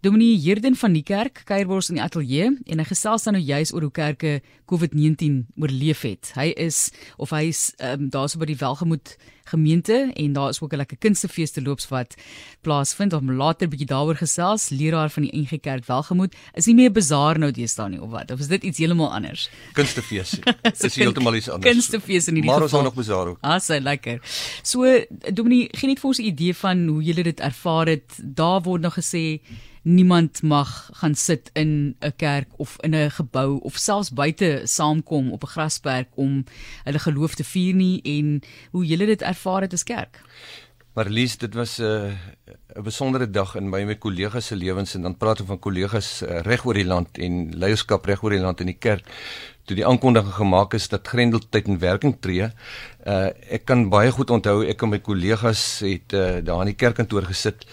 Dominee 0.00 0.38
Herden 0.40 0.76
van 0.80 0.94
die 0.96 1.02
kerk 1.04 1.42
kuierbors 1.44 1.90
in 1.92 1.98
die 1.98 2.02
ateljee 2.02 2.46
en 2.72 2.80
hy 2.80 2.84
gesels 2.88 3.26
dan 3.26 3.34
nou 3.36 3.42
juis 3.44 3.68
oor 3.76 3.84
hoe 3.84 3.92
kerke 3.92 4.30
COVID-19 4.72 5.42
oorleef 5.60 6.06
het. 6.08 6.30
Hy 6.38 6.46
is 6.56 6.86
of 7.20 7.34
hy 7.36 7.50
is 7.50 7.66
um, 7.84 8.06
daar 8.08 8.30
so 8.32 8.40
by 8.40 8.48
die 8.48 8.56
Welgemoed 8.56 9.18
gemeente 9.50 10.10
en 10.14 10.32
daar 10.32 10.48
is 10.48 10.60
ook 10.60 10.72
'n 10.72 10.76
lekker 10.76 10.96
kunstefees 10.96 11.50
te 11.50 11.62
loops 11.62 11.88
wat 11.88 12.14
plaasvind 12.60 13.12
om 13.12 13.32
later 13.32 13.68
bietjie 13.68 13.86
daaroor 13.86 14.16
gesels. 14.16 14.68
Leraar 14.68 15.10
van 15.10 15.22
die 15.22 15.36
NG 15.40 15.60
Kerk 15.60 15.86
Welgemoed 15.86 16.34
is 16.54 16.66
nie 16.66 16.74
meer 16.74 16.92
bazaar 16.92 17.38
nou 17.38 17.50
deesdae 17.50 17.88
nie 17.88 18.00
of 18.00 18.10
wat? 18.10 18.30
Of 18.30 18.38
is 18.38 18.48
dit 18.48 18.62
iets 18.62 18.78
heeltemal 18.78 19.12
anders? 19.12 19.50
Kunstefees. 19.72 20.30
Dit 20.62 20.84
is 20.84 20.94
heeltemal 20.94 21.34
iets 21.34 21.48
anders. 21.48 21.72
Kunstefees 21.72 22.28
in 22.28 22.34
hierdie 22.34 22.52
geval. 22.52 22.68
Maar 22.68 22.80
ons 22.80 22.84
nog 22.84 22.94
bazaar 22.94 23.26
ook. 23.26 23.38
Ah, 23.40 23.60
sy 23.60 23.78
lekker. 23.78 24.20
So 24.62 25.04
Dominee, 25.32 25.68
gee 25.70 25.88
net 25.88 26.00
vir 26.00 26.08
ons 26.08 26.18
'n 26.18 26.30
idee 26.32 26.54
van 26.54 26.86
hoe 26.86 27.02
julle 27.02 27.22
dit 27.22 27.40
ervaar 27.40 27.86
het. 27.86 28.18
Daar 28.22 28.62
word 28.62 28.80
nog 28.80 28.94
gesê 28.94 29.40
niemand 29.82 30.42
mag 30.42 30.90
gaan 30.92 31.14
sit 31.14 31.50
in 31.52 31.96
'n 32.00 32.12
kerk 32.16 32.48
of 32.56 32.76
in 32.80 32.94
'n 32.94 33.10
gebou 33.10 33.58
of 33.62 33.76
selfs 33.76 34.12
buite 34.12 34.60
saamkom 34.64 35.32
op 35.32 35.42
'n 35.42 35.46
grasperk 35.46 36.08
om 36.14 36.44
hulle 36.84 36.98
geloof 36.98 37.34
te 37.34 37.44
vier 37.44 37.74
nie 37.74 38.00
en 38.02 38.40
hoe 38.70 38.86
julle 38.86 39.06
dit 39.06 39.22
ervaar 39.22 39.39
het 39.42 39.72
as 39.72 39.84
kerk. 39.84 40.20
Maar 40.94 41.06
Lies, 41.06 41.36
dit 41.38 41.54
was 41.54 41.78
'n 41.78 41.82
uh, 41.82 42.12
'n 42.76 42.82
besondere 42.82 43.30
dag 43.30 43.54
in 43.54 43.68
my 43.68 43.80
en 43.80 43.86
my 43.86 43.94
kollegas 43.94 44.46
se 44.46 44.56
lewens 44.56 44.94
en 44.94 45.02
dan 45.02 45.16
praat 45.16 45.40
ek 45.40 45.46
van 45.46 45.58
kollegas 45.58 46.22
uh, 46.22 46.40
reg 46.40 46.64
oor 46.64 46.74
die 46.74 46.86
land 46.86 47.18
en 47.18 47.50
leierskap 47.58 48.04
reg 48.06 48.22
oor 48.22 48.30
die 48.30 48.40
land 48.40 48.60
in 48.60 48.66
die 48.66 48.78
kerk. 48.78 49.06
Toe 49.64 49.76
die 49.76 49.86
aankondiging 49.86 50.34
gemaak 50.34 50.74
is 50.74 50.88
dat 50.88 51.08
Grendeltyd 51.08 51.66
in 51.66 51.78
werking 51.78 52.16
tree, 52.20 52.50
uh, 53.06 53.30
ek 53.50 53.64
kan 53.64 53.88
baie 53.88 54.10
goed 54.10 54.30
onthou 54.30 54.66
ek 54.66 54.82
en 54.82 54.90
my 54.90 54.98
kollegas 54.98 55.80
het 55.86 56.12
uh, 56.12 56.38
daar 56.42 56.60
in 56.60 56.72
die 56.74 56.78
kerkkantoor 56.78 57.26
gesit 57.30 57.66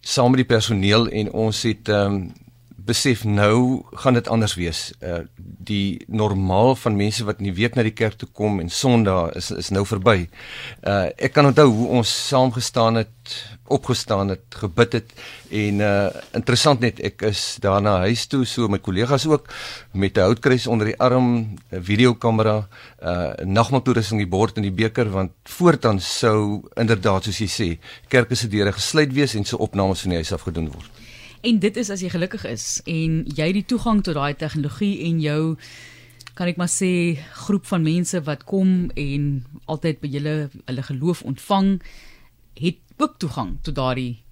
saam 0.00 0.30
met 0.30 0.42
die 0.42 0.56
personeel 0.56 1.08
en 1.08 1.32
ons 1.32 1.62
het 1.62 1.88
ehm 1.88 2.14
um, 2.14 2.48
besef 2.86 3.24
nou 3.24 3.82
gaan 4.02 4.16
dit 4.16 4.28
anders 4.28 4.54
wees. 4.58 4.90
Uh 5.00 5.22
die 5.70 6.00
normaal 6.08 6.72
van 6.80 6.96
mense 6.96 7.24
wat 7.28 7.38
in 7.38 7.50
die 7.50 7.54
week 7.54 7.76
na 7.76 7.84
die 7.86 7.94
kerk 7.94 8.16
toe 8.18 8.28
kom 8.32 8.58
en 8.62 8.70
Sondag 8.72 9.36
is 9.38 9.50
is 9.54 9.68
nou 9.74 9.84
verby. 9.86 10.28
Uh 10.82 11.10
ek 11.16 11.34
kan 11.36 11.46
onthou 11.46 11.68
hoe 11.68 11.88
ons 12.00 12.12
saam 12.28 12.52
gestaan 12.52 12.98
het, 13.02 13.34
opgestaan 13.70 14.32
het, 14.34 14.46
gebid 14.62 14.96
het 14.98 15.12
en 15.50 15.82
uh 15.84 16.08
interessant 16.38 16.80
net 16.80 17.02
ek 17.10 17.22
is 17.28 17.42
daar 17.62 17.82
na 17.82 17.98
huis 18.06 18.26
toe 18.26 18.44
so 18.48 18.68
my 18.68 18.78
kollegas 18.78 19.26
ook 19.26 19.52
met 19.92 20.16
'n 20.16 20.26
houtkruis 20.26 20.66
onder 20.66 20.86
die 20.86 20.98
arm, 20.98 21.56
'n 21.72 21.82
videokamera, 21.90 22.68
uh 23.02 23.32
nagmaaltoerusting 23.44 24.20
die 24.20 24.30
bord 24.30 24.56
en 24.56 24.62
die 24.62 24.78
beker 24.84 25.10
want 25.10 25.32
voortaan 25.44 26.00
sou 26.00 26.62
inderdaad 26.76 27.24
soos 27.24 27.38
jy 27.38 27.48
sê, 27.48 27.78
kerke 28.08 28.34
se 28.34 28.48
deure 28.48 28.72
gesluit 28.72 29.12
wees 29.12 29.34
en 29.34 29.44
so 29.44 29.56
opnames 29.56 30.00
van 30.00 30.10
die 30.10 30.18
huis 30.18 30.32
af 30.32 30.42
gedoen 30.42 30.72
word. 30.72 31.09
En 31.40 31.58
dit 31.58 31.76
is 31.76 31.90
as 31.90 32.02
jy 32.04 32.10
gelukkig 32.12 32.44
is 32.44 32.80
en 32.84 33.22
jy 33.36 33.48
die 33.56 33.64
toegang 33.64 34.02
tot 34.04 34.18
daai 34.18 34.34
tegnologie 34.36 35.06
en 35.08 35.20
jou 35.24 35.42
kan 36.36 36.48
ek 36.48 36.60
maar 36.60 36.70
sê 36.72 37.16
groep 37.46 37.66
van 37.68 37.84
mense 37.84 38.20
wat 38.26 38.44
kom 38.48 38.90
en 38.96 39.26
altyd 39.64 40.00
by 40.00 40.10
julle 40.12 40.34
hulle 40.52 40.84
geloof 40.88 41.22
ontvang 41.28 41.78
het 42.60 42.80
ook 43.00 43.16
toegang 43.18 43.56
tot 43.64 43.74
daardie 43.74 44.22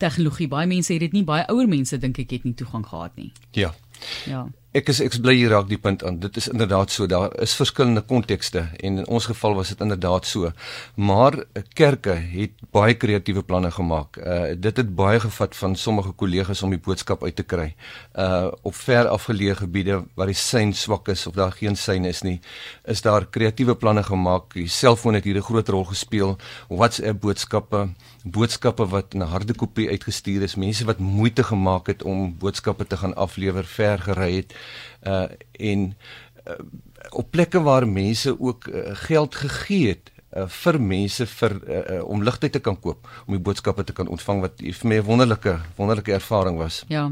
tegnologie. 0.00 0.48
Baie 0.48 0.68
mense 0.68 0.92
het 0.92 1.04
dit 1.04 1.12
nie, 1.12 1.24
baie 1.24 1.44
ouer 1.52 1.68
mense 1.68 1.98
dink 2.00 2.18
ek 2.18 2.32
het 2.36 2.44
nie 2.48 2.56
toegang 2.58 2.84
gehad 2.88 3.16
nie. 3.20 3.30
Ja. 3.52 3.74
Ja. 4.28 4.46
Ek 4.74 4.88
is 4.90 4.98
ek 4.98 5.14
bly 5.22 5.36
hier 5.38 5.52
raak 5.54 5.68
die 5.70 5.76
punt 5.78 6.02
aan. 6.02 6.16
Dit 6.18 6.34
is 6.40 6.48
inderdaad 6.50 6.90
so. 6.90 7.06
Daar 7.06 7.30
is 7.44 7.52
verskillende 7.54 8.00
kontekste 8.10 8.64
en 8.82 8.96
in 8.98 9.04
ons 9.06 9.28
geval 9.30 9.52
was 9.54 9.68
dit 9.70 9.82
inderdaad 9.84 10.26
so. 10.26 10.48
Maar 10.98 11.36
kerke 11.78 12.16
het 12.32 12.56
baie 12.74 12.96
kreatiewe 12.98 13.44
planne 13.46 13.70
gemaak. 13.70 14.18
Uh 14.18 14.56
dit 14.58 14.80
het 14.82 14.90
baie 14.98 15.20
gevat 15.22 15.54
van 15.56 15.76
sommige 15.78 16.10
kollegas 16.18 16.62
om 16.66 16.74
die 16.74 16.80
boodskap 16.82 17.22
uit 17.22 17.36
te 17.38 17.44
kry. 17.46 17.68
Uh 18.18 18.50
op 18.66 18.74
ver 18.74 19.12
afgeleë 19.12 19.54
gebiede 19.60 20.00
waar 20.18 20.32
die 20.32 20.34
sein 20.34 20.74
swak 20.74 21.12
is 21.14 21.22
of 21.30 21.38
daar 21.38 21.54
geen 21.54 21.78
sein 21.78 22.04
is 22.10 22.24
nie, 22.26 22.40
is 22.82 23.04
daar 23.06 23.28
kreatiewe 23.30 23.78
planne 23.78 24.02
gemaak. 24.02 24.58
Die 24.58 24.66
selfoon 24.66 25.14
het 25.14 25.24
hier 25.24 25.38
'n 25.38 25.46
groot 25.52 25.68
rol 25.68 25.84
gespeel. 25.84 26.36
WhatsApp 26.68 27.20
boodskappe, 27.20 27.94
boodskappe 28.24 28.88
wat 28.90 29.14
in 29.14 29.22
'n 29.22 29.30
harde 29.30 29.54
kopie 29.54 29.88
uitgestuur 29.88 30.42
is, 30.42 30.56
mense 30.56 30.84
wat 30.84 30.98
moeite 30.98 31.44
gemaak 31.44 31.86
het 31.86 32.02
om 32.02 32.34
boodskappe 32.38 32.86
te 32.86 32.96
gaan 32.96 33.14
aflewer, 33.14 33.64
ver 33.64 33.98
gery 33.98 34.36
het 34.36 34.63
uh 35.02 35.28
en 35.52 35.94
uh, 36.46 36.58
op 37.10 37.30
plekke 37.30 37.60
waar 37.60 37.88
mense 37.88 38.40
ook 38.40 38.66
uh, 38.66 38.90
geld 39.06 39.34
gegee 39.34 39.88
het 39.88 40.12
uh, 40.36 40.46
vir 40.50 40.78
mense 40.80 41.26
vir 41.30 41.54
uh, 41.54 41.78
uh, 41.78 42.00
om 42.10 42.22
ligte 42.26 42.50
te 42.50 42.60
kan 42.62 42.76
koop 42.80 43.08
om 43.26 43.36
die 43.36 43.42
boodskappe 43.42 43.84
te 43.86 43.94
kan 43.96 44.10
ontvang 44.12 44.42
wat 44.44 44.62
vir 44.62 44.88
my 44.90 44.98
'n 44.98 45.06
wonderlike 45.06 45.54
wonderlike 45.76 46.12
ervaring 46.12 46.58
was. 46.58 46.84
Ja. 46.88 47.04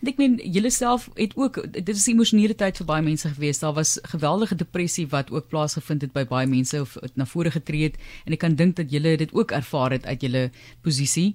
En 0.00 0.08
ek 0.08 0.18
meen 0.18 0.40
julle 0.42 0.70
self 0.70 1.08
het 1.14 1.36
ook 1.36 1.62
dit 1.72 1.88
is 1.88 2.06
'n 2.06 2.10
emosionele 2.10 2.54
tyd 2.54 2.76
vir 2.76 2.86
baie 2.86 3.02
mense 3.02 3.28
gewees. 3.28 3.58
Daar 3.58 3.74
was 3.74 3.98
geweldige 4.02 4.54
depressie 4.54 5.06
wat 5.08 5.30
ook 5.30 5.48
plaasgevind 5.48 6.02
het 6.02 6.12
by 6.12 6.24
baie 6.24 6.46
mense 6.46 6.80
of 6.80 6.96
na 7.14 7.26
vore 7.26 7.50
getree 7.50 7.82
het 7.82 7.96
en 8.26 8.32
ek 8.32 8.38
kan 8.38 8.54
dink 8.54 8.76
dat 8.76 8.90
julle 8.90 9.16
dit 9.16 9.32
ook 9.32 9.50
ervaar 9.50 9.90
het 9.90 10.06
uit 10.06 10.20
julle 10.20 10.50
posisie. 10.82 11.34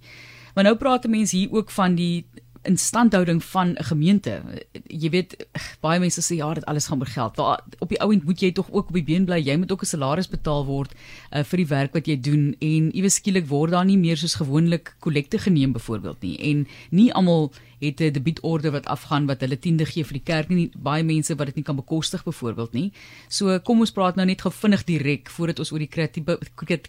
Maar 0.55 0.63
nou 0.63 0.75
praat 0.75 1.07
mense 1.07 1.35
hier 1.35 1.51
ook 1.51 1.69
van 1.71 1.95
die 1.95 2.25
instandhouding 2.61 3.43
van 3.43 3.75
'n 3.77 3.83
gemeente. 3.83 4.41
Jy 4.87 5.09
weet 5.09 5.47
baie 5.81 5.99
mense 5.99 6.21
sê 6.21 6.35
ja, 6.35 6.53
dit 6.53 6.65
alles 6.65 6.87
gaan 6.87 6.99
oor 6.99 7.07
geld. 7.07 7.37
Maar 7.37 7.63
op 7.79 7.89
die 7.89 7.99
ou 7.99 8.11
end 8.13 8.23
moet 8.23 8.39
jy 8.39 8.51
tog 8.51 8.71
ook 8.71 8.87
op 8.87 8.93
die 8.93 9.03
been 9.03 9.25
bly. 9.25 9.39
Jy 9.39 9.57
moet 9.57 9.71
ook 9.71 9.81
'n 9.81 9.85
salaris 9.85 10.27
betaal 10.27 10.65
word 10.65 10.93
uh, 11.31 11.43
vir 11.43 11.57
die 11.57 11.67
werk 11.67 11.93
wat 11.93 12.07
jy 12.07 12.19
doen 12.19 12.55
en 12.59 12.91
iewes 12.91 13.15
skielik 13.15 13.47
word 13.47 13.71
daar 13.71 13.85
nie 13.85 13.97
meer 13.97 14.17
soos 14.17 14.35
gewoonlik 14.35 14.95
kollekte 14.99 15.37
geneem 15.37 15.71
byvoorbeeld 15.71 16.21
nie. 16.21 16.37
En 16.37 16.67
nie 16.89 17.13
almal 17.13 17.51
het 17.79 17.99
'n 17.99 18.11
debietorde 18.11 18.71
wat 18.71 18.85
afgaan 18.85 19.25
wat 19.25 19.39
hulle 19.39 19.59
tiende 19.59 19.85
gee 19.85 20.03
vir 20.03 20.13
die 20.13 20.23
kerk 20.23 20.49
nie. 20.49 20.71
Baie 20.75 21.03
mense 21.03 21.35
wat 21.35 21.45
dit 21.45 21.55
nie 21.55 21.63
kan 21.63 21.75
bekostig 21.75 22.23
byvoorbeeld 22.23 22.73
nie. 22.73 22.91
So 23.27 23.59
kom 23.59 23.79
ons 23.79 23.91
praat 23.91 24.15
nou 24.15 24.25
net 24.25 24.41
gou 24.41 24.51
vinnig 24.51 24.83
direk 24.83 25.29
voordat 25.29 25.59
ons 25.59 25.71
oor 25.71 25.79
die 25.79 25.87
kreatiewe 25.87 26.39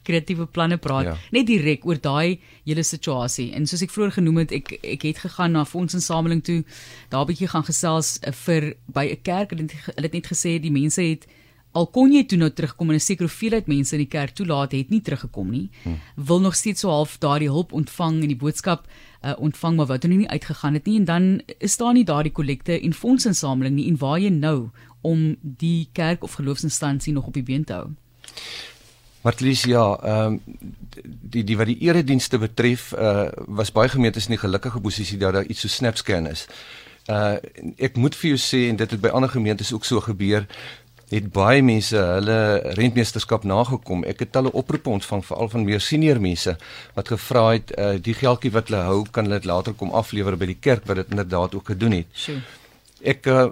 kreatiewe 0.03 0.47
planne 0.47 0.77
praat. 0.77 1.05
Ja. 1.05 1.17
Net 1.31 1.47
direk 1.47 1.87
oor 1.87 2.01
daai 2.01 2.41
hele 2.65 2.83
situasie. 2.83 3.53
En 3.53 3.67
soos 3.67 3.83
ek 3.83 3.91
vroeër 3.91 4.13
genoem 4.13 4.37
het, 4.37 4.53
ek 4.53 4.79
ek 4.83 5.03
het 5.03 5.19
gegaan 5.19 5.53
na 5.53 5.59
fondsinsameling 5.66 6.44
toe. 6.44 6.65
Daar 7.09 7.26
bietjie 7.26 7.48
gaan 7.48 7.65
gesels 7.65 8.19
uh, 8.21 8.32
vir 8.32 8.75
by 8.87 9.04
'n 9.10 9.22
kerk. 9.22 9.50
Hulle 9.50 9.62
het, 9.62 9.94
het 9.97 10.12
net 10.12 10.26
gesê 10.26 10.60
die 10.60 10.72
mense 10.72 11.03
het 11.03 11.26
Al 11.71 11.87
kon 11.94 12.10
jy 12.10 12.25
toe 12.26 12.38
nou 12.38 12.48
terugkom 12.50 12.91
en 12.91 12.97
'n 12.97 13.00
sekere 13.00 13.28
hoeveelheid 13.28 13.66
mense 13.66 13.94
in 13.94 14.03
die 14.03 14.10
kerk 14.10 14.34
toelaat 14.34 14.72
het 14.72 14.91
nie 14.91 15.00
teruggekom 15.00 15.50
nie. 15.50 15.71
Hmm. 15.82 16.00
Wil 16.16 16.41
nog 16.41 16.54
steeds 16.54 16.81
so 16.81 16.88
half 16.88 17.19
daardie 17.19 17.48
hulp 17.48 17.72
ontvang 17.72 18.22
en 18.22 18.28
die 18.28 18.37
boodskap 18.37 18.87
uh, 19.22 19.34
ontvang 19.38 19.76
maar 19.76 19.87
wat 19.87 20.03
er 20.04 20.10
nie 20.10 20.28
uitgegaan 20.28 20.75
het 20.75 20.87
nie 20.87 20.98
en 20.98 21.04
dan 21.04 21.41
is 21.59 21.77
daar 21.77 21.92
nie 21.92 22.04
daardie 22.04 22.32
kollekte 22.32 22.81
en 22.81 22.92
fondsinsameling 22.92 23.75
nie 23.75 23.87
en 23.88 23.97
waar 23.97 24.19
jy 24.19 24.28
nou 24.28 24.71
om 25.00 25.37
die 25.41 25.88
kerk 25.92 26.22
of 26.22 26.32
geloofsinstansie 26.32 27.12
nog 27.12 27.27
op 27.27 27.34
die 27.34 27.42
been 27.42 27.65
te 27.65 27.72
hou. 27.72 27.91
Martlies 29.23 29.63
ja, 29.69 29.85
ehm 30.03 30.39
um, 30.39 30.41
die 31.31 31.45
die 31.45 31.57
wat 31.57 31.69
die 31.71 31.79
eredienste 31.87 32.39
betref, 32.39 32.93
uh 32.93 33.29
was 33.47 33.73
baie 33.73 33.89
gemeentes 33.89 34.27
in 34.27 34.37
die 34.37 34.43
gelukkige 34.43 34.81
posisie 34.81 35.19
dat 35.19 35.33
daar 35.33 35.45
iets 35.45 35.61
so 35.61 35.69
SnapScan 35.69 36.27
is. 36.27 36.47
Uh 37.07 37.37
ek 37.77 37.97
moet 37.97 38.17
vir 38.17 38.35
jou 38.35 38.41
sê 38.41 38.69
en 38.69 38.77
dit 38.77 38.91
het 38.91 39.01
by 39.01 39.13
ander 39.13 39.31
gemeentes 39.31 39.73
ook 39.73 39.85
so 39.85 40.01
gebeur 40.01 40.47
het 41.11 41.27
baie 41.35 41.63
mense 41.63 41.97
hulle 41.99 42.39
rentmeesterskap 42.79 43.45
nagekom. 43.49 44.05
Ek 44.07 44.23
het 44.25 44.37
hulle 44.39 44.53
oproepe 44.55 44.93
ontvang 44.93 45.25
veral 45.27 45.51
van 45.51 45.67
meer 45.67 45.83
senior 45.83 46.21
mense 46.23 46.55
wat 46.95 47.11
gevra 47.11 47.49
het 47.57 47.75
uh, 47.75 47.97
die 47.99 48.15
geldjie 48.15 48.53
wat 48.55 48.71
hulle 48.71 48.85
hou 48.87 49.03
kan 49.11 49.27
hulle 49.27 49.41
dit 49.43 49.51
later 49.51 49.75
kom 49.75 49.91
aflewer 49.91 50.39
by 50.39 50.53
die 50.53 50.61
kerk 50.61 50.87
wat 50.87 51.03
dit 51.03 51.11
inderdaad 51.11 51.59
ook 51.59 51.73
gedoen 51.75 51.99
het. 51.99 52.15
Sure. 52.15 52.43
Ek 53.01 53.27
uh, 53.33 53.47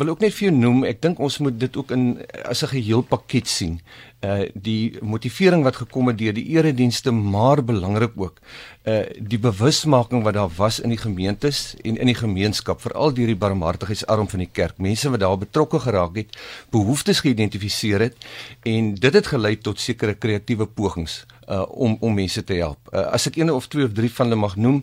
wil 0.00 0.14
ook 0.14 0.22
net 0.24 0.34
vir 0.34 0.48
jou 0.48 0.54
noem, 0.56 0.84
ek 0.88 1.02
dink 1.04 1.18
ons 1.20 1.36
moet 1.44 1.58
dit 1.60 1.74
ook 1.76 1.92
in 1.94 2.04
as 2.48 2.64
'n 2.64 2.74
geheel 2.74 3.02
pakket 3.04 3.46
sien. 3.48 3.80
Uh 4.20 4.42
die 4.52 4.98
motivering 5.00 5.62
wat 5.64 5.78
gekom 5.80 6.10
het 6.10 6.18
deur 6.20 6.34
die 6.36 6.44
eredienste, 6.52 7.10
maar 7.10 7.62
belangrik 7.64 8.12
ook 8.20 8.40
uh 8.84 9.02
die 9.16 9.38
bewusmaking 9.38 10.22
wat 10.22 10.34
daar 10.36 10.50
was 10.56 10.80
in 10.80 10.92
die 10.92 11.00
gemeentes 11.00 11.74
en 11.80 11.96
in 11.96 12.06
die 12.06 12.14
gemeenskap, 12.14 12.80
veral 12.80 13.14
deur 13.16 13.32
die 13.32 13.36
barmhartigheidsarm 13.36 14.28
van 14.28 14.44
die 14.44 14.50
kerk. 14.52 14.76
Mense 14.76 15.10
wat 15.10 15.20
daar 15.20 15.38
betrokke 15.38 15.80
geraak 15.80 16.16
het, 16.20 16.36
behoeftes 16.70 17.20
geïdentifiseer 17.24 18.00
het 18.00 18.28
en 18.62 18.94
dit 18.94 19.14
het 19.14 19.26
gelei 19.26 19.56
tot 19.56 19.80
sekere 19.80 20.14
kreatiewe 20.14 20.66
pogings 20.66 21.24
uh 21.48 21.64
om 21.68 21.96
om 22.00 22.14
mense 22.14 22.44
te 22.44 22.54
help. 22.54 22.78
Uh, 22.92 23.06
as 23.16 23.26
ek 23.26 23.40
een 23.40 23.50
of 23.52 23.66
twee 23.68 23.84
of 23.84 23.92
drie 23.96 24.10
van 24.12 24.28
hulle 24.28 24.40
mag 24.40 24.56
noem 24.56 24.82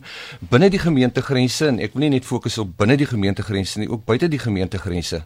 binne 0.50 0.68
die 0.68 0.82
gemeentegrense 0.82 1.70
en 1.70 1.78
ek 1.78 1.94
wil 1.94 2.08
nie 2.08 2.16
net 2.18 2.26
fokus 2.26 2.58
op 2.58 2.74
binne 2.76 2.98
die 2.98 3.08
gemeentegrense 3.08 3.78
nie, 3.78 3.88
ook 3.88 4.04
buite 4.04 4.28
die 4.28 4.42
gemeentegrense 4.42 5.22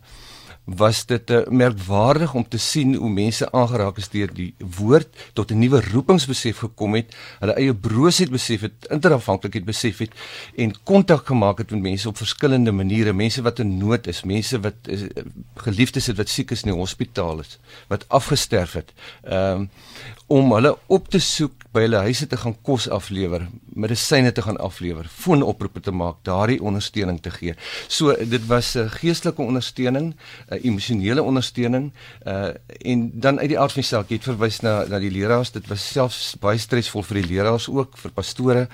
was 0.64 1.06
dit 1.06 1.30
uh, 1.30 1.40
merkwaardig 1.50 2.34
om 2.34 2.48
te 2.48 2.58
sien 2.58 2.94
hoe 2.94 3.10
mense 3.10 3.48
aangeraak 3.52 3.96
is 3.98 4.08
deur 4.08 4.30
die 4.34 4.54
woord 4.78 5.08
tot 5.32 5.50
'n 5.50 5.58
nuwe 5.58 5.80
roepingsbesef 5.90 6.58
gekom 6.58 6.94
het, 6.94 7.14
hulle 7.40 7.54
eie 7.58 7.74
broosheid 7.74 8.30
besef 8.30 8.60
het, 8.60 8.86
interafhanklikheid 8.90 9.64
besef 9.64 9.98
het 9.98 10.12
en 10.56 10.74
kontak 10.84 11.26
gemaak 11.26 11.58
het 11.58 11.70
met 11.70 11.80
mense 11.80 12.08
op 12.08 12.16
verskillende 12.16 12.72
maniere, 12.72 13.12
mense 13.12 13.42
wat 13.42 13.58
in 13.58 13.76
nood 13.78 14.06
is, 14.06 14.22
mense 14.22 14.60
wat 14.60 14.74
is, 14.86 15.06
geliefdes 15.56 16.06
het 16.06 16.16
wat 16.16 16.28
siek 16.28 16.50
is 16.50 16.62
in 16.62 16.70
die 16.70 16.78
hospitaal 16.78 17.40
is, 17.40 17.58
wat 17.88 18.08
afgesterf 18.08 18.72
het. 18.72 18.92
Ehm 19.22 19.66
um, 19.66 19.70
om 20.32 20.52
hulle 20.54 20.72
op 20.86 21.10
te 21.12 21.20
soek 21.20 21.66
by 21.72 21.86
hulle 21.86 22.02
huise 22.04 22.26
te 22.28 22.36
gaan 22.36 22.54
kos 22.64 22.86
aflewer, 22.92 23.46
medisyne 23.72 24.32
te 24.36 24.42
gaan 24.44 24.58
aflewer, 24.60 25.06
foonoproepe 25.08 25.80
te 25.84 25.92
maak, 25.92 26.18
daardie 26.28 26.58
ondersteuning 26.60 27.18
te 27.24 27.32
gee. 27.32 27.54
So 27.88 28.12
dit 28.16 28.44
was 28.48 28.74
'n 28.76 28.84
uh, 28.84 28.90
geestelike 28.90 29.42
ondersteuning, 29.42 30.12
'n 30.12 30.54
uh, 30.54 30.64
emosionele 30.64 31.22
ondersteuning, 31.22 31.92
uh 32.26 32.50
en 32.84 33.10
dan 33.14 33.38
uit 33.38 33.48
die 33.48 33.58
aard 33.58 33.72
van 33.72 33.82
die 33.82 33.88
saak 33.88 34.08
het 34.08 34.22
verwys 34.22 34.60
na 34.60 34.84
na 34.88 34.98
die 34.98 35.10
leraars. 35.10 35.52
Dit 35.52 35.66
was 35.68 35.92
selfs 35.92 36.36
baie 36.40 36.58
stresvol 36.58 37.02
vir 37.02 37.22
die 37.22 37.28
leraars 37.34 37.68
ook, 37.68 37.96
vir 37.96 38.10
pastore. 38.10 38.68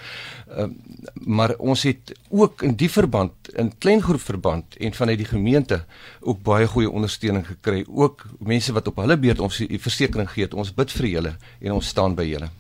Uh 0.49 0.67
maar 1.15 1.55
ons 1.59 1.83
het 1.83 2.13
ook 2.31 2.63
in 2.63 2.75
die 2.77 2.91
verband, 2.91 3.33
in 3.55 3.73
klein 3.79 4.03
groep 4.03 4.21
verband 4.21 4.77
en 4.77 4.95
vanuit 4.95 5.19
die 5.19 5.27
gemeente 5.27 5.85
ook 6.21 6.43
baie 6.43 6.67
goeie 6.67 6.91
ondersteuning 6.91 7.47
gekry. 7.47 7.85
Ook 7.89 8.27
mense 8.39 8.73
wat 8.73 8.87
op 8.89 8.97
hulle 8.97 9.17
beurt 9.17 9.41
ons 9.41 9.63
versekerings 9.79 10.33
gee, 10.33 10.53
ons 10.53 10.75
bid 10.75 10.93
vir 10.93 11.07
julle 11.07 11.37
en 11.61 11.73
ons 11.73 11.89
staan 11.95 12.15
by 12.19 12.27
julle 12.29 12.51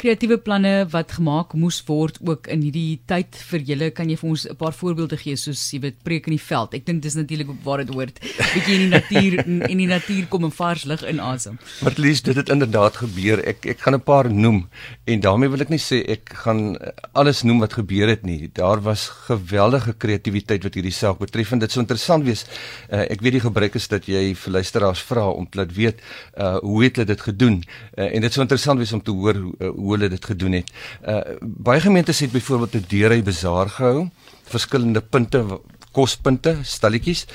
kreatiewe 0.00 0.38
planne 0.40 0.86
wat 0.92 1.12
gemaak 1.18 1.52
moes 1.54 1.80
word 1.88 2.18
ook 2.24 2.48
in 2.52 2.62
hierdie 2.64 3.00
tyd 3.10 3.36
vir 3.50 3.64
julle. 3.68 3.90
Kan 3.92 4.08
jy 4.08 4.16
vir 4.16 4.30
ons 4.30 4.46
'n 4.48 4.56
paar 4.56 4.72
voorbeelde 4.72 5.16
gee 5.16 5.36
soos 5.36 5.60
jy 5.72 5.80
weet 5.80 6.02
preek 6.02 6.26
in 6.26 6.36
die 6.36 6.46
veld? 6.50 6.74
Ek 6.74 6.86
dink 6.86 7.02
dis 7.02 7.14
natuurlik 7.14 7.48
waar 7.64 7.84
dit 7.84 7.94
hoort. 7.94 8.20
Bietjie 8.20 8.74
in 8.74 8.90
die 8.90 8.94
natuur 8.96 9.32
in 9.70 9.78
die 9.78 9.86
natuur 9.86 10.26
kom 10.28 10.44
en 10.44 10.50
vars 10.52 10.84
lug 10.84 11.02
inasem 11.02 11.58
maar 11.82 11.94
lees 11.96 12.22
dit 12.22 12.36
het 12.36 12.48
inderdaad 12.48 12.96
gebeur. 12.96 13.42
Ek 13.44 13.66
ek 13.66 13.80
gaan 13.80 13.94
'n 13.94 14.00
paar 14.00 14.30
noem 14.30 14.68
en 15.04 15.20
daarmee 15.20 15.48
wil 15.48 15.60
ek 15.60 15.70
nie 15.70 15.78
sê 15.78 16.02
ek 16.08 16.32
gaan 16.44 16.76
alles 17.12 17.42
noem 17.42 17.60
wat 17.60 17.72
gebeur 17.72 18.08
het 18.08 18.24
nie. 18.24 18.50
Daar 18.52 18.80
was 18.80 19.08
geweldige 19.28 19.92
kreatiwiteit 19.92 20.62
wat 20.62 20.74
hierdie 20.74 20.92
saak 20.92 21.18
betref 21.18 21.52
en 21.52 21.58
dit 21.58 21.70
sou 21.70 21.80
interessant 21.80 22.24
wees. 22.24 22.46
Uh, 22.90 23.04
ek 23.10 23.20
weet 23.20 23.32
die 23.32 23.46
gebruik 23.46 23.74
is 23.74 23.88
dat 23.88 24.06
jy 24.06 24.34
vir 24.34 24.52
luisteraars 24.52 25.02
vra 25.02 25.28
om 25.28 25.46
te 25.46 25.58
laat 25.58 25.72
weet 25.74 26.00
uh, 26.38 26.56
hoe 26.58 26.84
het 26.84 26.96
hulle 26.96 27.06
dit 27.06 27.20
gedoen? 27.20 27.62
Uh, 27.96 28.14
en 28.14 28.20
dit 28.20 28.32
sou 28.32 28.42
interessant 28.42 28.78
wees 28.78 28.92
om 28.92 29.02
te 29.02 29.10
hoor 29.10 29.36
uh, 29.36 29.68
hoe 29.68 29.89
hulle 29.94 30.08
dit 30.08 30.24
gedoen 30.24 30.52
het. 30.52 30.70
Uh 31.06 31.20
baie 31.40 31.80
gemeentes 31.80 32.20
het 32.20 32.32
byvoorbeeld 32.32 32.74
'n 32.74 32.84
deurry 32.88 33.22
bazaar 33.22 33.68
gehou, 33.68 34.08
verskillende 34.44 35.00
punte 35.00 35.60
kospunte, 35.92 36.58
stalletjies. 36.62 37.26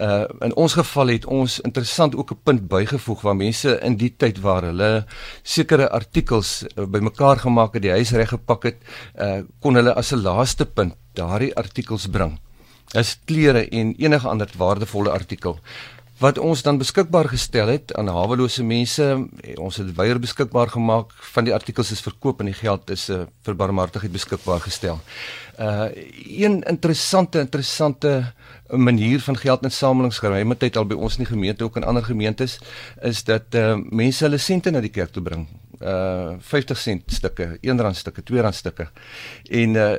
Uh 0.00 0.24
in 0.40 0.54
ons 0.54 0.72
geval 0.78 1.06
het 1.06 1.24
ons 1.26 1.60
interessant 1.60 2.16
ook 2.16 2.30
'n 2.30 2.40
punt 2.42 2.68
bygevoeg 2.68 3.20
waar 3.20 3.36
mense 3.36 3.78
in 3.82 3.96
die 3.96 4.14
tyd 4.16 4.40
waar 4.40 4.62
hulle 4.62 5.06
sekere 5.42 5.90
artikels 5.90 6.64
uh, 6.76 6.84
bymekaar 6.84 7.38
gemaak 7.38 7.74
het, 7.74 7.82
die 7.82 7.90
huis 7.90 8.10
reg 8.10 8.28
gepak 8.28 8.62
het, 8.62 8.78
uh 9.20 9.40
kon 9.60 9.74
hulle 9.74 9.94
as 9.94 10.12
'n 10.12 10.22
laaste 10.22 10.66
punt 10.66 10.94
daardie 11.12 11.54
artikels 11.56 12.06
bring. 12.06 12.38
Is 12.94 13.18
klere 13.24 13.68
en 13.68 13.94
enige 13.98 14.28
ander 14.28 14.48
waardevolle 14.56 15.10
artikel 15.10 15.58
wat 16.18 16.38
ons 16.38 16.62
dan 16.66 16.78
beskikbaar 16.78 17.28
gestel 17.30 17.70
het 17.70 17.94
aan 17.94 18.10
hawelose 18.10 18.64
mense. 18.66 19.04
Ons 19.56 19.78
het 19.78 19.92
weier 19.96 20.18
beskikbaar 20.18 20.70
gemaak 20.74 21.12
van 21.34 21.46
die 21.46 21.54
artikels 21.54 21.92
is 21.94 22.02
verkoop 22.02 22.40
en 22.42 22.50
die 22.50 22.58
geld 22.58 22.90
is 22.90 23.06
uh, 23.14 23.22
vir 23.46 23.58
barmhartigheid 23.58 24.12
beskikbaar 24.12 24.64
gestel. 24.66 25.00
Uh 25.58 25.88
een 26.38 26.62
interessante 26.70 27.40
interessante 27.40 28.32
manier 28.68 29.20
van 29.20 29.36
geldinsamelingsgery 29.36 30.42
met 30.46 30.58
tyd 30.58 30.76
al 30.76 30.86
by 30.86 30.94
ons 30.94 31.16
in 31.18 31.24
die 31.24 31.32
gemeente 31.32 31.64
ook 31.64 31.76
in 31.76 31.86
ander 31.86 32.04
gemeentes 32.04 32.58
is 33.02 33.24
dat 33.24 33.54
uh 33.54 33.74
mense 33.90 34.24
hulle 34.24 34.38
sente 34.38 34.70
na 34.70 34.80
die 34.80 34.94
kerk 34.94 35.10
toe 35.12 35.22
bring 35.22 35.46
uh 35.80 36.34
50 36.40 36.78
sent 36.78 37.12
stukke, 37.12 37.58
1 37.60 37.80
rand 37.80 37.96
stukke, 37.96 38.22
2 38.22 38.40
rand 38.40 38.54
stukke. 38.54 38.88
En 39.50 39.74
uh 39.74 39.94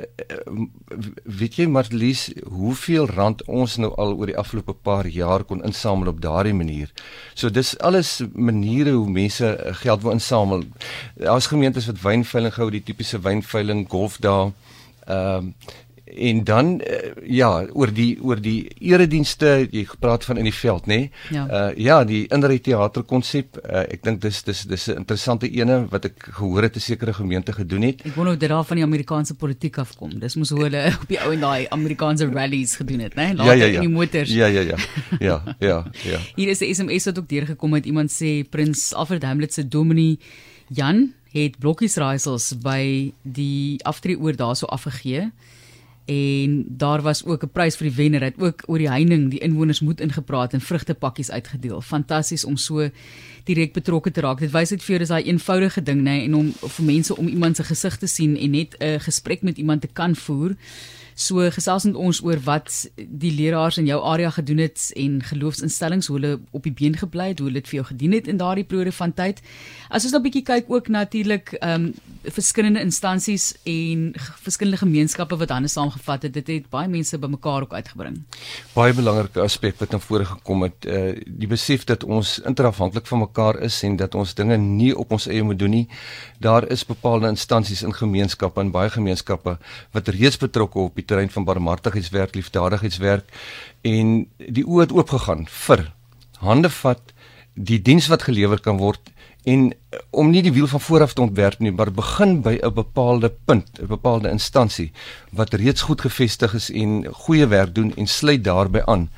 weet 1.24 1.56
jy 1.60 1.66
Marlies, 1.66 2.28
hoeveel 2.44 3.08
rand 3.08 3.44
ons 3.48 3.76
nou 3.80 3.92
al 3.96 4.14
oor 4.16 4.32
die 4.32 4.38
afgelope 4.38 4.74
paar 4.74 5.08
jaar 5.08 5.44
kon 5.44 5.64
insamel 5.64 6.12
op 6.12 6.20
daardie 6.20 6.54
manier. 6.54 6.92
So 7.34 7.50
dis 7.50 7.76
alles 7.78 8.18
maniere 8.34 8.92
hoe 8.98 9.10
mense 9.10 9.46
uh, 9.46 9.74
geld 9.82 10.02
wil 10.02 10.16
insamel. 10.18 10.64
Daar's 11.16 11.50
gemeentes 11.50 11.88
wat 11.88 12.02
wynveiling 12.02 12.54
hou, 12.54 12.70
die 12.70 12.84
tipiese 12.84 13.22
wynveiling, 13.24 13.86
golfdae. 13.88 14.50
Ehm 15.06 15.52
uh, 15.52 15.78
en 16.16 16.44
dan 16.44 16.80
uh, 16.80 17.12
ja 17.26 17.50
oor 17.72 17.92
die 17.94 18.18
oor 18.22 18.40
die 18.42 18.68
eredienste 18.80 19.68
jy 19.70 19.84
gepraat 19.88 20.24
van 20.24 20.40
in 20.40 20.48
die 20.48 20.54
veld 20.54 20.88
nê 20.90 20.96
nee? 20.96 21.10
ja. 21.30 21.44
Uh, 21.46 21.70
ja 21.78 22.00
die 22.04 22.24
inry 22.34 22.58
teater 22.58 23.04
konsep 23.08 23.58
uh, 23.62 23.84
ek 23.84 24.02
dink 24.06 24.20
dis 24.24 24.42
dis 24.46 24.64
dis 24.68 24.88
'n 24.88 25.02
interessante 25.02 25.50
ene 25.50 25.86
wat 25.90 26.08
ek 26.10 26.30
gehoor 26.38 26.62
het 26.62 26.76
'n 26.76 26.80
sekere 26.80 27.12
gemeente 27.12 27.52
gedoen 27.52 27.82
het 27.82 28.02
ek 28.04 28.14
wonder 28.14 28.34
of 28.34 28.40
dit 28.40 28.48
daar 28.48 28.64
van 28.64 28.76
die 28.76 28.84
Amerikaanse 28.84 29.34
politiek 29.34 29.78
afkom 29.78 30.18
dis 30.18 30.36
mos 30.36 30.50
hoe 30.50 30.62
hulle 30.64 30.82
op 31.02 31.08
die 31.08 31.20
ou 31.20 31.32
en 31.32 31.40
daai 31.40 31.66
Amerikaanse 31.70 32.26
rallies 32.30 32.76
gedoen 32.76 33.00
het 33.00 33.14
nê 33.14 33.30
nee? 33.30 33.36
later 33.36 33.56
ja, 33.56 33.64
ja, 33.64 33.66
ja. 33.66 33.80
in 33.80 33.88
die 33.88 33.96
motors 33.96 34.30
ja 34.30 34.46
ja 34.46 34.60
ja 34.60 34.76
ja 35.20 35.56
ja 35.60 35.84
ja 36.04 36.18
hier 36.38 36.48
is 36.48 36.60
'n 36.60 36.74
SMS 36.74 37.04
wat 37.04 37.18
ook 37.18 37.28
deurgekom 37.28 37.74
het 37.74 37.86
iemand 37.86 38.10
sê 38.10 38.48
prins 38.48 38.94
Alfred 38.94 39.22
Hamlet 39.22 39.52
se 39.54 39.68
dominee 39.68 40.18
Jan 40.68 41.14
het 41.32 41.58
blokkies 41.58 41.96
raaisels 41.96 42.52
by 42.62 43.12
die 43.22 43.78
aftreeoor 43.86 44.36
daarso 44.36 44.66
afgegee 44.66 45.30
en 46.10 46.64
daar 46.68 47.02
was 47.02 47.24
ook 47.24 47.42
'n 47.44 47.52
prys 47.52 47.76
vir 47.76 47.88
die 47.88 47.96
wenner 47.96 48.22
het 48.22 48.34
ook 48.38 48.62
oor 48.66 48.78
die 48.78 48.88
heining 48.88 49.30
die 49.30 49.38
inwoners 49.38 49.80
moet 49.80 50.00
ingepraat 50.00 50.52
en 50.52 50.60
vrugtepakkies 50.60 51.30
uitgedeel. 51.30 51.80
Fantasties 51.80 52.44
om 52.44 52.56
so 52.56 52.90
direk 53.44 53.72
betrokke 53.72 54.10
te 54.10 54.20
raak. 54.20 54.38
Dit 54.38 54.50
wys 54.50 54.68
dit 54.68 54.82
vir 54.82 54.88
jou 54.88 54.98
dis 54.98 55.08
daai 55.08 55.22
eenvoudige 55.22 55.82
ding 55.82 56.02
nê 56.02 56.24
en 56.24 56.34
om 56.34 56.52
vir 56.52 56.84
mense 56.84 57.16
om 57.16 57.28
iemand 57.28 57.56
se 57.56 57.64
gesig 57.64 57.96
te 57.96 58.06
sien 58.06 58.36
en 58.36 58.50
net 58.50 58.76
'n 58.78 59.00
gesprek 59.00 59.42
met 59.42 59.58
iemand 59.58 59.80
te 59.80 59.88
kan 59.92 60.16
voer 60.16 60.56
So 61.20 61.44
gesels 61.52 61.84
met 61.84 61.98
ons 62.00 62.22
oor 62.24 62.38
wat 62.46 62.72
die 62.96 63.32
leraars 63.36 63.76
in 63.80 63.88
jou 63.88 63.98
area 64.08 64.30
gedoen 64.32 64.62
het 64.64 64.86
en 64.96 65.18
geloofsinstellings 65.28 66.06
hoe 66.08 66.16
hulle 66.16 66.30
op 66.56 66.64
die 66.64 66.72
been 66.72 66.96
gebly 66.96 67.26
het, 67.34 67.42
hoe 67.42 67.50
hulle 67.50 67.60
dit 67.60 67.68
vir 67.68 67.80
jou 67.80 67.86
gedien 67.90 68.14
het 68.16 68.30
in 68.30 68.40
daardie 68.40 68.64
periode 68.64 68.94
van 68.96 69.12
tyd. 69.12 69.42
As 69.90 70.06
ons 70.06 70.14
nou 70.14 70.20
'n 70.20 70.24
bietjie 70.24 70.42
kyk 70.42 70.70
ook 70.72 70.88
natuurlik 70.88 71.52
ehm 71.60 71.90
um, 71.90 71.94
verskillende 72.20 72.80
instansies 72.80 73.54
en 73.64 74.12
verskillende 74.44 74.76
gemeenskappe 74.76 75.36
wat 75.36 75.50
hande 75.50 75.68
saamgevat 75.68 76.22
het, 76.22 76.32
dit 76.32 76.46
het 76.46 76.70
baie 76.70 76.88
mense 76.88 77.18
bymekaar 77.18 77.62
ook 77.62 77.72
uitgebring. 77.72 78.20
Baie 78.74 78.92
belangrike 78.92 79.40
aspek 79.40 79.78
wat 79.80 79.90
na 79.90 79.98
vore 79.98 80.24
gekom 80.24 80.62
het, 80.62 80.84
eh 80.84 81.08
uh, 81.08 81.20
die 81.26 81.48
besef 81.48 81.84
dat 81.84 82.04
ons 82.04 82.38
interafhanklik 82.38 83.06
van 83.06 83.18
mekaar 83.18 83.60
is 83.60 83.82
en 83.82 83.96
dat 83.96 84.14
ons 84.14 84.34
dinge 84.34 84.56
nie 84.56 84.96
op 84.96 85.12
ons 85.12 85.26
eie 85.26 85.42
moet 85.42 85.58
doen 85.58 85.70
nie. 85.70 85.88
Daar 86.38 86.68
is 86.70 86.86
bepaalde 86.86 87.28
instansies 87.28 87.82
in 87.82 87.94
gemeenskappe 87.94 88.60
en 88.60 88.70
baie 88.70 88.90
gemeenskappe 88.90 89.58
wat 89.92 90.08
reeds 90.08 90.36
betrokke 90.36 90.78
op 90.78 90.94
die 90.94 91.04
terrein 91.10 91.32
van 91.34 91.46
barmhartigheidswerk, 91.48 92.36
liefdadigheidswerk 92.38 93.30
en 93.86 94.14
die 94.38 94.66
oë 94.66 94.86
het 94.86 94.94
oopgegaan 94.94 95.46
vir 95.66 95.88
hande 96.40 96.70
vat 96.80 97.14
die 97.54 97.80
diens 97.82 98.08
wat 98.12 98.24
gelewer 98.28 98.62
kan 98.62 98.78
word 98.80 99.10
en 99.48 99.70
om 100.10 100.30
nie 100.30 100.42
die 100.42 100.52
wiel 100.54 100.68
van 100.70 100.80
vooraf 100.80 101.12
te 101.12 101.22
ontwerp 101.22 101.58
nie, 101.58 101.72
maar 101.74 101.90
begin 101.92 102.40
by 102.42 102.58
'n 102.62 102.74
bepaalde 102.74 103.32
punt, 103.44 103.80
'n 103.80 103.86
bepaalde 103.86 104.30
instansie 104.30 104.92
wat 105.30 105.54
reeds 105.54 105.82
goed 105.82 106.00
gevestig 106.00 106.54
is 106.54 106.70
en 106.70 107.06
goeie 107.12 107.46
werk 107.46 107.74
doen 107.74 107.92
en 107.96 108.06
sluit 108.06 108.44
daarbey 108.44 108.84
aan. 108.84 109.10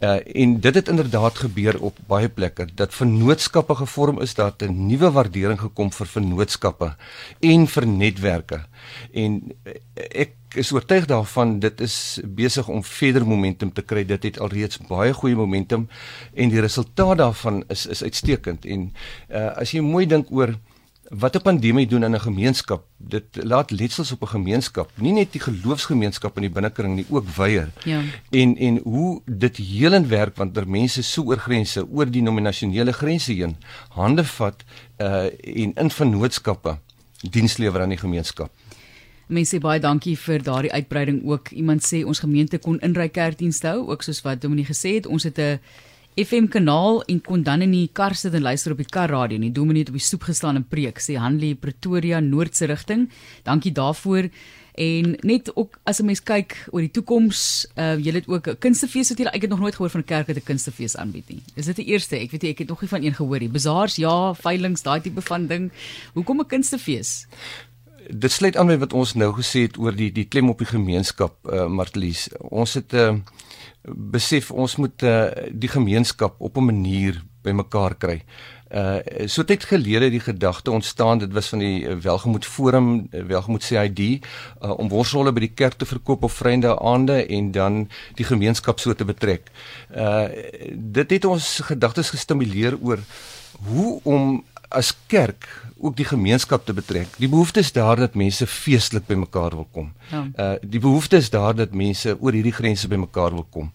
Uh 0.00 0.18
en 0.34 0.60
dit 0.60 0.74
het 0.74 0.88
inderdaad 0.88 1.38
gebeur 1.38 1.80
op 1.80 1.98
baie 2.06 2.28
plekke 2.28 2.66
dat 2.74 2.94
vennootskappe 2.94 3.74
gevorm 3.74 4.20
is 4.20 4.34
dat 4.34 4.62
'n 4.62 4.86
nuwe 4.86 5.10
waardering 5.10 5.60
gekom 5.60 5.92
vir 5.92 6.06
vennootskappe 6.06 6.96
en 7.40 7.66
vir 7.66 7.86
netwerke. 7.86 8.64
En 9.12 9.52
ek 9.94 10.32
is 10.54 10.72
oortuig 10.72 11.06
daarvan 11.06 11.58
dit 11.58 11.80
is 11.80 12.20
besig 12.24 12.68
om 12.68 12.84
verder 12.84 13.26
momentum 13.26 13.72
te 13.72 13.82
kry. 13.82 14.04
Dit 14.04 14.22
het 14.22 14.38
alreeds 14.40 14.78
baie 14.88 15.12
goeie 15.12 15.36
momentum 15.36 15.88
en 16.34 16.48
die 16.48 16.60
resultaat 16.60 17.18
daarvan 17.18 17.64
is 17.68 17.86
is 17.86 18.02
uitstekend. 18.02 18.64
En 18.64 18.92
uh 19.30 19.56
as 19.56 19.72
jy 19.72 19.80
mooi 19.80 20.06
dink 20.16 20.32
oor 20.34 20.56
wat 21.10 21.36
'n 21.36 21.42
pandemie 21.42 21.86
doen 21.86 22.02
in 22.02 22.14
'n 22.14 22.20
gemeenskap, 22.20 22.84
dit 22.96 23.24
laat 23.32 23.70
letsels 23.70 24.12
op 24.12 24.22
'n 24.22 24.26
gemeenskap, 24.26 24.90
nie 24.94 25.12
net 25.12 25.32
die 25.32 25.40
geloofsgemeenskap 25.40 26.36
in 26.36 26.42
die 26.42 26.50
binnekring 26.50 26.94
nie, 26.94 27.06
ook 27.08 27.28
wyeer. 27.28 27.70
Ja. 27.84 28.02
En 28.30 28.56
en 28.56 28.80
hoe 28.82 29.22
dit 29.24 29.56
helend 29.56 30.06
werk 30.06 30.36
want 30.36 30.56
er 30.56 30.68
mense 30.68 31.02
so 31.02 31.22
oor 31.22 31.38
grense, 31.38 31.86
oor 31.88 32.10
die 32.10 32.22
nominasionele 32.22 32.92
grense 32.92 33.32
heen, 33.32 33.56
hande 33.88 34.24
vat 34.24 34.64
uh 34.98 35.24
en 35.64 35.72
in 35.74 35.90
vennootskappe 35.90 36.78
diens 37.30 37.56
lewer 37.56 37.80
aan 37.80 37.88
die 37.88 37.98
gemeenskap. 37.98 38.50
Mense 39.26 39.58
baie 39.58 39.80
dankie 39.80 40.18
vir 40.18 40.42
daardie 40.42 40.72
uitbreiding 40.72 41.24
ook. 41.24 41.50
Iemand 41.50 41.82
sê 41.82 42.04
ons 42.04 42.18
gemeente 42.18 42.58
kon 42.58 42.80
inry 42.80 43.08
kerkdienste 43.08 43.66
hou, 43.66 43.88
ook 43.90 44.02
soos 44.02 44.22
wat 44.22 44.40
Dominee 44.40 44.64
gesê 44.64 44.94
het. 44.94 45.06
Ons 45.06 45.22
het 45.22 45.38
'n 45.38 45.58
FM 46.16 46.46
kanaal 46.48 47.02
en 47.12 47.18
kon 47.20 47.42
dan 47.44 47.60
in 47.60 47.74
die 47.74 47.88
kar 47.92 48.14
sit 48.16 48.32
en 48.32 48.44
luister 48.46 48.72
op 48.72 48.78
die 48.80 48.88
karradio. 48.88 49.36
Die 49.36 49.52
Dominee 49.52 49.84
het 49.84 49.90
op 49.92 49.98
die 49.98 50.04
stoep 50.04 50.22
gestaan 50.24 50.56
en 50.56 50.64
preek, 50.64 51.02
sê 51.04 51.18
Hanlie 51.20 51.54
Pretoria 51.60 52.22
noordse 52.24 52.64
rigting. 52.70 53.10
Dankie 53.44 53.72
daarvoor. 53.76 54.30
En 54.76 55.16
net 55.20 55.50
ook 55.56 55.78
as 55.84 56.00
'n 56.00 56.04
mens 56.04 56.22
kyk 56.22 56.68
oor 56.72 56.80
die 56.80 56.90
toekoms, 56.90 57.66
uh 57.76 57.96
jy 57.96 58.12
het 58.12 58.28
ook 58.28 58.48
'n 58.48 58.58
kunstefees 58.58 59.08
wat 59.08 59.18
jy 59.18 59.24
ek 59.26 59.42
het 59.42 59.50
nog 59.50 59.60
nooit 59.60 59.74
gehoor 59.74 59.90
van 59.90 60.00
'n 60.00 60.04
kerk 60.04 60.26
wat 60.26 60.36
'n 60.36 60.44
kunstefees 60.44 60.96
aanbied 60.96 61.28
nie. 61.28 61.42
Is 61.54 61.66
dit 61.66 61.76
die 61.76 61.86
eerste? 61.86 62.16
Ek 62.16 62.30
weet 62.30 62.42
nie, 62.42 62.50
ek 62.50 62.58
het 62.58 62.68
nog 62.68 62.80
nie 62.80 62.88
van 62.88 63.02
een 63.02 63.14
gehoor 63.14 63.38
nie. 63.38 63.48
Bazaars, 63.48 63.96
ja, 63.96 64.34
veilinge, 64.34 64.82
daai 64.82 65.00
tipe 65.00 65.20
van 65.20 65.46
ding. 65.46 65.70
Hoekom 66.14 66.40
'n 66.40 66.46
kunstefees? 66.46 67.26
Dit 68.10 68.32
sluit 68.32 68.56
aan 68.56 68.66
by 68.66 68.78
wat 68.78 68.92
ons 68.92 69.14
nou 69.14 69.32
gesê 69.36 69.66
het 69.66 69.78
oor 69.78 69.94
die 69.96 70.10
die 70.14 70.26
klem 70.28 70.50
op 70.50 70.58
die 70.62 70.70
gemeenskap 70.70 71.38
uh, 71.46 71.66
Martlies. 71.66 72.28
Ons 72.50 72.74
het 72.74 72.92
'n 72.92 72.96
uh, 72.96 73.14
besef 73.86 74.50
ons 74.50 74.76
moet 74.76 75.02
uh, 75.02 75.30
die 75.50 75.68
gemeenskap 75.68 76.34
op 76.38 76.56
'n 76.56 76.64
manier 76.64 77.22
bymekaar 77.42 77.94
kry. 77.94 78.22
Uh 78.66 78.98
so 79.30 79.44
tyd 79.46 79.64
gelede 79.64 80.10
die 80.10 80.20
gedagte 80.20 80.70
ontstaan 80.70 81.18
dit 81.18 81.32
was 81.32 81.48
van 81.48 81.58
die 81.58 81.86
Welgemoed 82.02 82.44
Forum 82.44 83.06
Welgemoed 83.10 83.62
CID 83.62 84.00
uh, 84.00 84.74
om 84.78 84.88
worsrolle 84.90 85.32
by 85.32 85.40
die 85.44 85.54
kerk 85.54 85.78
te 85.78 85.86
verkoop 85.86 86.24
op 86.26 86.34
Vryende 86.34 86.74
aande 86.80 87.26
en 87.26 87.52
dan 87.54 87.88
die 88.18 88.26
gemeenskap 88.26 88.82
so 88.82 88.94
te 88.94 89.04
betrek. 89.04 89.50
Uh 89.94 90.26
dit 90.74 91.10
het 91.10 91.24
ons 91.24 91.60
gedagtes 91.70 92.10
gestimuleer 92.10 92.74
oor 92.82 92.98
hoe 93.70 94.00
om 94.02 94.44
as 94.68 94.94
kerk 95.06 95.46
ook 95.76 95.96
die 95.96 96.08
gemeenskap 96.08 96.64
te 96.64 96.72
betrek. 96.72 97.08
Die 97.20 97.28
behoefte 97.28 97.60
is 97.60 97.72
daar 97.72 97.96
dat 98.00 98.14
mense 98.14 98.46
feestelik 98.46 99.06
bymekaar 99.06 99.54
wil 99.54 99.68
kom. 99.72 99.92
Ja. 100.10 100.24
Uh 100.36 100.54
die 100.62 100.80
behoefte 100.80 101.16
is 101.16 101.30
daar 101.30 101.54
dat 101.54 101.74
mense 101.74 102.16
oor 102.20 102.32
hierdie 102.32 102.54
grense 102.56 102.88
bymekaar 102.88 103.36
wil 103.36 103.46
kom. 103.50 103.72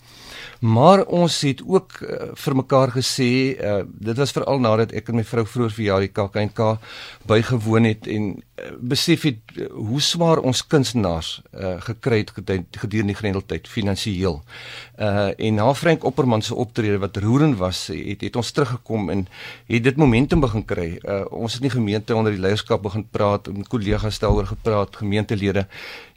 Maar 0.59 1.05
ons 1.05 1.41
het 1.41 1.61
ook 1.65 1.93
uh, 2.01 2.17
vir 2.37 2.55
mekaar 2.55 2.91
gesê, 2.93 3.29
uh, 3.57 3.81
dit 3.85 4.17
was 4.17 4.33
veral 4.33 4.59
nadat 4.61 4.91
ek 4.97 5.09
en 5.09 5.17
my 5.17 5.23
vrou 5.25 5.45
vroeër 5.45 5.73
vir 5.77 5.85
jaar 5.85 6.05
die 6.05 6.11
KAKNK 6.13 6.61
bygewoon 7.29 7.87
het 7.89 8.09
en 8.09 8.27
uh, 8.35 8.71
besef 8.93 9.25
het 9.29 9.55
uh, 9.55 9.69
hoe 9.73 10.01
swaar 10.01 10.41
ons 10.45 10.61
kunstenaars 10.73 11.31
uh, 11.53 11.75
gekry 11.87 12.21
het 12.23 12.33
gedurende 12.37 13.13
die 13.13 13.19
grendeltyd 13.21 13.69
finansiëel. 13.69 14.41
Uh 14.97 15.29
en 15.37 15.57
na 15.57 15.73
Frank 15.73 16.05
Opperman 16.05 16.41
se 16.41 16.55
optrede 16.55 16.97
wat 17.01 17.17
roerend 17.17 17.57
was, 17.57 17.87
het 17.93 18.21
het 18.21 18.35
ons 18.35 18.51
teruggekom 18.51 19.09
en 19.09 19.25
het 19.69 19.83
dit 19.83 19.97
momentum 19.97 20.41
begin 20.41 20.65
kry. 20.65 20.80
Uh 20.87 21.25
ons 21.29 21.53
het 21.53 21.61
in 21.61 21.69
die 21.69 21.77
gemeente 21.77 22.15
onder 22.15 22.31
die 22.31 22.41
leierskap 22.41 22.81
begin 22.81 23.07
praat, 23.09 23.47
met 23.53 23.67
kollegas 23.67 24.19
daaroor 24.19 24.45
gepraat, 24.45 24.95
gemeentelede 24.95 25.67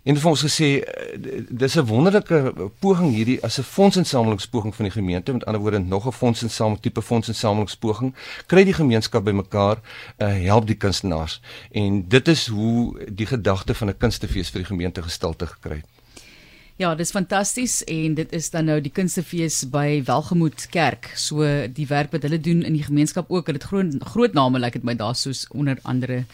En 0.04 0.18
vir 0.20 0.30
ons 0.30 0.42
gesê 0.44 0.66
eh, 0.84 1.44
dis 1.48 1.76
'n 1.80 1.86
wonderlike 1.88 2.52
poging 2.78 3.14
hierdie 3.14 3.38
as 3.42 3.58
'n 3.58 3.62
fondsinsamelingspoging 3.62 4.74
van 4.74 4.84
die 4.84 4.92
gemeente, 4.92 5.32
met 5.32 5.44
ander 5.44 5.60
woorde 5.60 5.78
nog 5.78 6.06
'n 6.06 6.12
fondsinsamel 6.12 6.80
tipe 6.80 7.02
fondsinsamelingspoging, 7.02 8.14
kry 8.46 8.64
die 8.64 8.76
gemeenskap 8.80 9.24
bymekaar, 9.24 9.80
uh, 10.18 10.28
help 10.28 10.66
die 10.66 10.76
kunstenaars. 10.76 11.40
En 11.70 12.08
dit 12.08 12.28
is 12.28 12.46
hoe 12.46 13.04
die 13.08 13.26
gedagte 13.26 13.74
van 13.74 13.88
'n 13.88 13.96
kunstefees 13.96 14.50
vir 14.50 14.60
die 14.60 14.70
gemeente 14.72 15.02
gestalte 15.02 15.46
gekry 15.46 15.76
het. 15.76 16.03
Ja, 16.74 16.88
dis 16.98 17.12
fantasties 17.14 17.84
en 17.86 18.16
dit 18.18 18.32
is 18.34 18.48
dan 18.50 18.64
nou 18.66 18.80
die 18.82 18.90
kunstefees 18.90 19.60
by 19.70 20.00
Welgemoed 20.08 20.64
Kerk. 20.74 21.06
So 21.14 21.46
die 21.70 21.84
werk 21.86 22.10
wat 22.10 22.24
hulle 22.26 22.40
doen 22.42 22.64
in 22.66 22.74
die 22.74 22.82
gemeenskap 22.82 23.28
ook, 23.30 23.46
hulle 23.46 23.60
het 23.60 23.66
groot 23.70 23.92
groot 24.10 24.32
name 24.34 24.58
lyk 24.58 24.72
like 24.72 24.80
dit 24.80 24.88
my 24.88 24.96
daar 24.98 25.14
soos 25.14 25.44
onder 25.54 25.78
andere 25.86 26.24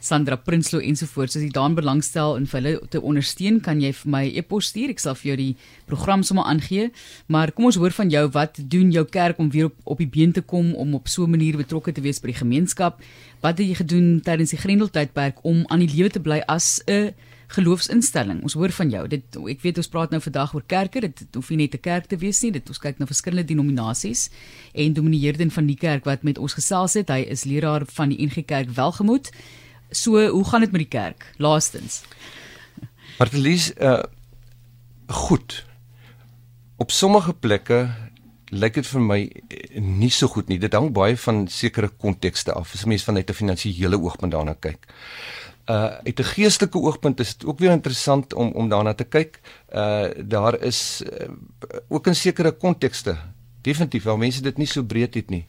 Sandra 0.00 0.38
Prinsloo 0.40 0.80
ensovoorts. 0.80 1.36
As 1.36 1.44
jy 1.44 1.50
daan 1.52 1.76
belangstel 1.76 2.38
en 2.38 2.46
vir 2.48 2.58
hulle 2.62 2.88
te 2.88 3.02
ondersteun, 3.04 3.58
kan 3.60 3.82
jy 3.84 3.90
vir 3.98 4.12
my 4.14 4.22
e-pos 4.40 4.70
stuur. 4.72 4.94
Ek 4.94 5.02
sal 5.02 5.18
vir 5.20 5.28
jou 5.34 5.36
die 5.42 5.50
program 5.90 6.24
sommer 6.24 6.48
aangee. 6.48 6.88
Maar 7.28 7.52
kom 7.52 7.68
ons 7.68 7.76
hoor 7.82 7.92
van 7.92 8.08
jou, 8.14 8.22
wat 8.32 8.62
doen 8.72 8.94
jou 8.96 9.04
kerk 9.04 9.44
om 9.44 9.52
weer 9.52 9.68
op 9.68 9.76
op 9.92 10.00
die 10.00 10.08
been 10.08 10.32
te 10.32 10.40
kom 10.40 10.72
om 10.72 10.96
op 10.96 11.12
so 11.12 11.26
'n 11.26 11.36
manier 11.36 11.60
betrokke 11.60 11.92
te 11.92 12.00
wees 12.00 12.22
by 12.24 12.32
die 12.32 12.40
gemeenskap? 12.40 13.04
Wat 13.44 13.58
het 13.58 13.68
jy 13.68 13.74
gedoen 13.84 14.22
tydens 14.24 14.56
die 14.56 14.62
Grendeltydperk 14.64 15.44
om 15.44 15.66
aan 15.68 15.84
die 15.84 15.92
lewe 15.96 16.08
te 16.08 16.20
bly 16.20 16.40
as 16.48 16.80
'n 16.88 17.12
geloofsinstelling. 17.52 18.42
Ons 18.46 18.56
hoor 18.58 18.72
van 18.72 18.90
jou. 18.92 19.02
Dit 19.10 19.38
ek 19.50 19.62
weet 19.64 19.80
ons 19.80 19.90
praat 19.92 20.12
nou 20.14 20.20
vandag 20.22 20.54
oor 20.56 20.64
kerke. 20.66 21.02
Dit 21.04 21.36
hoef 21.36 21.50
nie 21.50 21.64
net 21.64 21.74
'n 21.74 21.80
kerk 21.80 22.06
te 22.08 22.16
wees 22.16 22.42
nie. 22.42 22.52
Dit 22.52 22.68
ons 22.68 22.78
kyk 22.78 22.98
na 22.98 23.06
verskillende 23.06 23.44
denominasies 23.44 24.30
en 24.74 24.92
Dominee 24.92 25.26
Herden 25.26 25.50
van 25.50 25.66
die 25.66 25.76
kerk 25.76 26.04
wat 26.04 26.22
met 26.22 26.38
ons 26.38 26.54
gesels 26.54 26.94
het. 26.94 27.08
Hy 27.08 27.26
is 27.28 27.44
leraar 27.44 27.84
van 27.86 28.08
die 28.08 28.26
NG 28.26 28.44
Kerk 28.44 28.70
Welgemoed. 28.70 29.30
So, 29.90 30.28
hoe 30.28 30.44
gaan 30.44 30.60
dit 30.60 30.72
met 30.72 30.80
die 30.80 30.98
kerk? 30.98 31.34
Laastens. 31.38 32.02
Martelies, 33.18 33.72
uh 33.76 34.02
goed. 35.06 35.64
Op 36.76 36.90
sommige 36.90 37.34
plekke 37.34 37.90
lyk 38.48 38.74
dit 38.74 38.86
vir 38.86 39.00
my 39.00 39.30
eh, 39.48 39.80
nie 39.80 40.10
so 40.10 40.26
goed 40.26 40.48
nie. 40.48 40.58
Dit 40.58 40.72
hang 40.72 40.92
baie 40.92 41.16
van 41.16 41.48
sekere 41.48 41.88
kontekste 41.88 42.52
af. 42.52 42.74
As 42.74 42.84
'n 42.84 42.88
mens 42.88 43.04
vanuit 43.04 43.28
'n 43.28 43.34
finansiële 43.34 44.00
oogpunt 44.00 44.32
daarna 44.32 44.54
kyk 44.54 44.86
uh 45.66 46.02
uit 46.02 46.18
'n 46.18 46.30
geestelike 46.34 46.78
oogpunt 46.78 47.20
is 47.20 47.36
dit 47.36 47.46
ook 47.48 47.58
weer 47.58 47.70
interessant 47.70 48.34
om 48.34 48.50
om 48.52 48.68
daarna 48.68 48.94
te 48.94 49.04
kyk. 49.04 49.40
Uh 49.74 50.10
daar 50.24 50.60
is 50.60 51.02
uh, 51.02 51.28
ook 51.88 52.06
in 52.06 52.16
sekere 52.16 52.52
kontekste 52.52 53.16
definitief 53.62 54.02
wel 54.02 54.16
mense 54.16 54.42
dit 54.42 54.56
nie 54.56 54.66
so 54.66 54.82
breed 54.82 55.14
het 55.14 55.30
nie. 55.30 55.46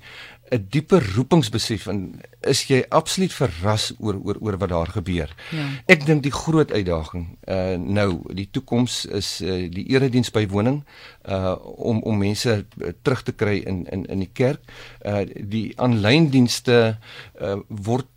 'n 0.53 0.67
dieper 0.69 1.01
roepingsbesef 1.15 1.87
en 1.87 2.21
is 2.41 2.63
jy 2.69 2.83
absoluut 2.89 3.33
verras 3.33 3.93
oor 3.99 4.19
oor 4.23 4.37
oor 4.39 4.57
wat 4.57 4.69
daar 4.69 4.87
gebeur. 4.87 5.35
Ja. 5.51 5.65
Ek 5.85 6.05
dink 6.05 6.23
die 6.23 6.31
groot 6.31 6.71
uitdaging 6.71 7.37
uh 7.47 7.75
nou 7.77 8.21
die 8.33 8.47
toekoms 8.51 9.05
is 9.05 9.41
uh 9.41 9.71
die 9.71 9.87
erediens 9.95 10.31
by 10.31 10.45
woning 10.47 10.83
uh 11.25 11.55
om 11.63 12.01
om 12.03 12.17
mense 12.17 12.65
terug 13.01 13.23
te 13.23 13.31
kry 13.31 13.57
in 13.65 13.85
in 13.89 14.05
in 14.05 14.19
die 14.19 14.33
kerk. 14.33 14.61
Uh 15.01 15.25
die 15.33 15.73
aanlyn 15.75 16.29
dienste 16.29 16.97
uh 17.41 17.57
word 17.67 18.07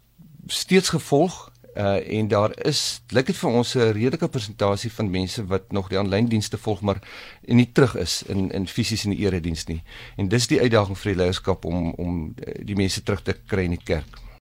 steeds 0.46 0.88
gevolg 0.88 1.52
Uh 1.76 2.18
en 2.18 2.28
daar 2.28 2.52
is 2.64 3.02
lyk 3.12 3.26
dit 3.26 3.36
vir 3.36 3.50
ons 3.50 3.74
'n 3.74 3.92
redelike 3.92 4.28
persentasie 4.28 4.92
van 4.92 5.10
mense 5.10 5.46
wat 5.46 5.72
nog 5.72 5.88
die 5.88 5.98
aanlyn 5.98 6.28
dienste 6.28 6.58
volg 6.58 6.80
maar 6.80 7.00
nie 7.44 7.72
terug 7.72 7.96
is 7.96 8.22
in 8.22 8.50
in 8.50 8.66
fisies 8.66 9.04
in 9.04 9.10
die 9.10 9.26
erediens 9.26 9.64
nie. 9.64 9.82
En 10.16 10.28
dis 10.28 10.46
die 10.46 10.60
uitdaging 10.60 10.98
vir 10.98 11.12
die 11.12 11.20
leierskap 11.22 11.64
om 11.64 11.92
om 11.92 12.34
uh, 12.36 12.54
die 12.64 12.76
mense 12.76 13.02
terug 13.02 13.22
te 13.22 13.36
kry 13.46 13.64
in 13.64 13.76
die 13.76 13.84
kerk. 13.84 14.25